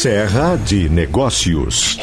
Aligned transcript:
Serra 0.00 0.56
de 0.56 0.88
Negócios. 0.88 1.98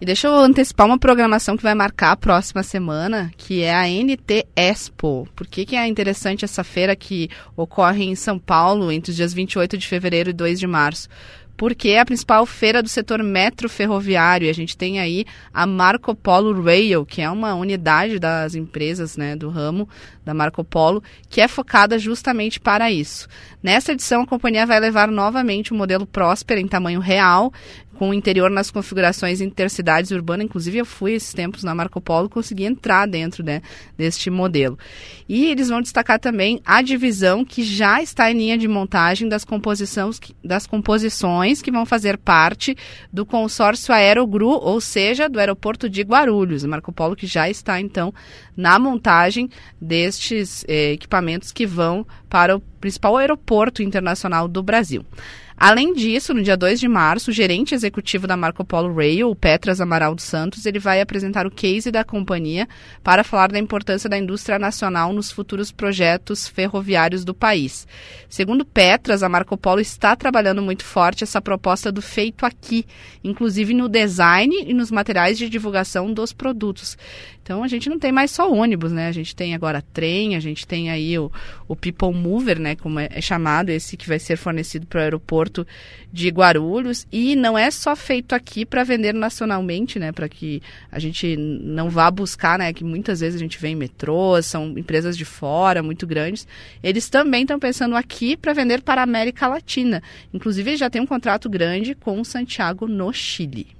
E 0.00 0.04
deixa 0.04 0.26
eu 0.26 0.34
antecipar 0.34 0.84
uma 0.84 0.98
programação 0.98 1.56
que 1.56 1.62
vai 1.62 1.76
marcar 1.76 2.10
a 2.10 2.16
próxima 2.16 2.64
semana, 2.64 3.30
que 3.36 3.62
é 3.62 3.72
a 3.72 3.86
NT 3.86 4.48
Expo. 4.56 5.28
Por 5.36 5.46
que, 5.46 5.64
que 5.64 5.76
é 5.76 5.86
interessante 5.86 6.44
essa 6.44 6.64
feira 6.64 6.96
que 6.96 7.30
ocorre 7.56 8.02
em 8.02 8.16
São 8.16 8.36
Paulo 8.36 8.90
entre 8.90 9.12
os 9.12 9.16
dias 9.16 9.32
28 9.32 9.78
de 9.78 9.86
fevereiro 9.86 10.30
e 10.30 10.32
2 10.32 10.58
de 10.58 10.66
março? 10.66 11.08
Porque 11.60 11.90
é 11.90 12.00
a 12.00 12.06
principal 12.06 12.46
feira 12.46 12.82
do 12.82 12.88
setor 12.88 13.22
metro 13.22 13.68
ferroviário. 13.68 14.46
E 14.46 14.48
a 14.48 14.54
gente 14.54 14.78
tem 14.78 14.98
aí 14.98 15.26
a 15.52 15.66
Marco 15.66 16.14
Polo 16.14 16.58
Rail, 16.62 17.04
que 17.04 17.20
é 17.20 17.28
uma 17.28 17.54
unidade 17.54 18.18
das 18.18 18.54
empresas 18.54 19.14
né, 19.14 19.36
do 19.36 19.50
ramo 19.50 19.86
da 20.24 20.32
Marco 20.32 20.64
Polo, 20.64 21.02
que 21.28 21.38
é 21.38 21.46
focada 21.46 21.98
justamente 21.98 22.58
para 22.58 22.90
isso. 22.90 23.28
Nessa 23.62 23.92
edição, 23.92 24.22
a 24.22 24.26
companhia 24.26 24.64
vai 24.64 24.80
levar 24.80 25.08
novamente 25.10 25.70
o 25.70 25.76
modelo 25.76 26.06
Próspera 26.06 26.58
em 26.58 26.66
tamanho 26.66 26.98
real, 26.98 27.52
com 28.00 28.08
o 28.08 28.14
interior 28.14 28.50
nas 28.50 28.70
configurações 28.70 29.42
intercidades 29.42 30.10
urbanas. 30.10 30.46
Inclusive, 30.46 30.78
eu 30.78 30.86
fui 30.86 31.12
esses 31.12 31.34
tempos 31.34 31.62
na 31.62 31.74
Marco 31.74 32.00
Polo 32.00 32.28
e 32.28 32.30
consegui 32.30 32.64
entrar 32.64 33.06
dentro 33.06 33.44
né, 33.44 33.60
deste 33.98 34.30
modelo. 34.30 34.78
E 35.28 35.46
eles 35.50 35.68
vão 35.68 35.82
destacar 35.82 36.18
também 36.18 36.62
a 36.64 36.80
divisão 36.80 37.44
que 37.44 37.62
já 37.62 38.00
está 38.00 38.30
em 38.30 38.38
linha 38.38 38.56
de 38.56 38.66
montagem 38.66 39.28
das, 39.28 39.44
composições, 39.44 40.18
das 40.42 40.66
composições 40.66 41.49
que 41.60 41.70
vão 41.70 41.86
fazer 41.86 42.18
parte 42.18 42.76
do 43.12 43.26
consórcio 43.26 43.94
Aerogru, 43.94 44.50
ou 44.50 44.80
seja, 44.80 45.28
do 45.28 45.40
aeroporto 45.40 45.88
de 45.88 46.02
Guarulhos. 46.02 46.64
Marco 46.64 46.92
Polo 46.92 47.16
que 47.16 47.26
já 47.26 47.48
está, 47.48 47.80
então, 47.80 48.12
na 48.56 48.78
montagem 48.78 49.48
destes 49.80 50.64
eh, 50.68 50.92
equipamentos 50.92 51.50
que 51.50 51.66
vão 51.66 52.06
para 52.28 52.56
o 52.56 52.60
principal 52.60 53.16
aeroporto 53.16 53.82
internacional 53.82 54.46
do 54.46 54.62
Brasil. 54.62 55.04
Além 55.62 55.92
disso, 55.92 56.32
no 56.32 56.42
dia 56.42 56.56
2 56.56 56.80
de 56.80 56.88
março, 56.88 57.30
o 57.30 57.34
gerente 57.34 57.74
executivo 57.74 58.26
da 58.26 58.34
Marco 58.34 58.64
Polo 58.64 58.94
Rail, 58.94 59.36
Petras 59.36 59.78
Amaral 59.78 60.14
dos 60.14 60.24
Santos, 60.24 60.64
ele 60.64 60.78
vai 60.78 61.02
apresentar 61.02 61.46
o 61.46 61.50
case 61.50 61.90
da 61.90 62.02
companhia 62.02 62.66
para 63.04 63.22
falar 63.22 63.52
da 63.52 63.58
importância 63.58 64.08
da 64.08 64.16
indústria 64.16 64.58
nacional 64.58 65.12
nos 65.12 65.30
futuros 65.30 65.70
projetos 65.70 66.48
ferroviários 66.48 67.26
do 67.26 67.34
país. 67.34 67.86
Segundo 68.26 68.64
Petras, 68.64 69.22
a 69.22 69.28
Marco 69.28 69.54
Polo 69.54 69.82
está 69.82 70.16
trabalhando 70.16 70.62
muito 70.62 70.82
forte 70.82 71.24
essa 71.24 71.42
proposta 71.42 71.92
do 71.92 72.00
feito 72.00 72.46
aqui, 72.46 72.86
inclusive 73.22 73.74
no 73.74 73.86
design 73.86 74.64
e 74.66 74.72
nos 74.72 74.90
materiais 74.90 75.36
de 75.36 75.46
divulgação 75.46 76.10
dos 76.10 76.32
produtos. 76.32 76.96
Então 77.42 77.64
a 77.64 77.68
gente 77.68 77.90
não 77.90 77.98
tem 77.98 78.12
mais 78.12 78.30
só 78.30 78.50
ônibus, 78.50 78.92
né? 78.92 79.08
A 79.08 79.12
gente 79.12 79.34
tem 79.34 79.54
agora 79.56 79.82
trem, 79.92 80.36
a 80.36 80.40
gente 80.40 80.64
tem 80.66 80.88
aí 80.88 81.18
o, 81.18 81.32
o 81.66 81.74
People 81.74 82.14
Mover, 82.14 82.60
né? 82.60 82.76
Como 82.76 83.00
é, 83.00 83.08
é 83.10 83.20
chamado, 83.20 83.70
esse 83.70 83.96
que 83.96 84.06
vai 84.06 84.20
ser 84.20 84.36
fornecido 84.36 84.86
para 84.86 85.16
o 85.16 85.18
aeroporto 85.50 85.66
de 86.12 86.28
Guarulhos. 86.28 87.06
E 87.12 87.36
não 87.36 87.58
é 87.58 87.70
só 87.70 87.94
feito 87.94 88.34
aqui 88.34 88.64
para 88.64 88.84
vender 88.84 89.12
nacionalmente, 89.12 89.98
né? 89.98 90.12
Para 90.12 90.28
que 90.28 90.62
a 90.90 90.98
gente 90.98 91.36
não 91.36 91.90
vá 91.90 92.10
buscar, 92.10 92.58
né? 92.58 92.72
Que 92.72 92.84
muitas 92.84 93.20
vezes 93.20 93.36
a 93.36 93.42
gente 93.42 93.58
vê 93.58 93.68
em 93.68 93.76
metrô, 93.76 94.40
são 94.42 94.78
empresas 94.78 95.16
de 95.16 95.24
fora, 95.24 95.82
muito 95.82 96.06
grandes. 96.06 96.46
Eles 96.82 97.08
também 97.08 97.42
estão 97.42 97.58
pensando 97.58 97.96
aqui 97.96 98.36
para 98.36 98.52
vender 98.52 98.82
para 98.82 99.02
a 99.02 99.04
América 99.04 99.48
Latina. 99.48 100.02
Inclusive, 100.32 100.76
já 100.76 100.88
tem 100.88 101.02
um 101.02 101.06
contrato 101.06 101.48
grande 101.48 101.94
com 101.94 102.22
Santiago 102.24 102.86
no 102.86 103.12
Chile. 103.12 103.79